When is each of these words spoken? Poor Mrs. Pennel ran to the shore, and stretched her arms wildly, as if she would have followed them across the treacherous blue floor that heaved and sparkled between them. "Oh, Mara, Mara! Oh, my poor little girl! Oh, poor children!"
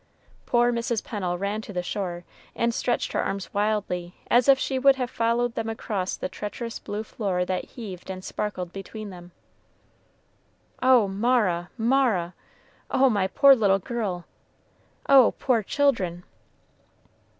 Poor 0.47 0.73
Mrs. 0.73 1.03
Pennel 1.03 1.37
ran 1.37 1.61
to 1.61 1.71
the 1.71 1.83
shore, 1.83 2.23
and 2.55 2.73
stretched 2.73 3.11
her 3.11 3.21
arms 3.21 3.53
wildly, 3.53 4.15
as 4.31 4.49
if 4.49 4.57
she 4.57 4.79
would 4.79 4.95
have 4.95 5.11
followed 5.11 5.53
them 5.53 5.69
across 5.69 6.15
the 6.17 6.27
treacherous 6.27 6.79
blue 6.79 7.03
floor 7.03 7.45
that 7.45 7.65
heaved 7.65 8.09
and 8.09 8.23
sparkled 8.25 8.73
between 8.73 9.11
them. 9.11 9.31
"Oh, 10.81 11.07
Mara, 11.07 11.69
Mara! 11.77 12.33
Oh, 12.89 13.11
my 13.11 13.27
poor 13.27 13.53
little 13.55 13.77
girl! 13.77 14.25
Oh, 15.07 15.35
poor 15.37 15.61
children!" 15.61 16.23